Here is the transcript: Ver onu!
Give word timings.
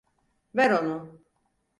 Ver 0.55 0.69
onu! 0.71 1.19